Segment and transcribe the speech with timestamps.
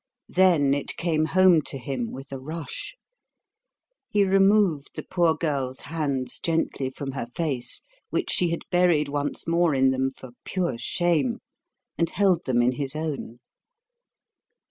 [0.33, 2.95] Then it came home to him with a rush.
[4.09, 9.47] He removed the poor girl's hands gently from her face, which she had buried once
[9.47, 11.37] more in them for pure shame,
[11.99, 13.41] and held them in his own.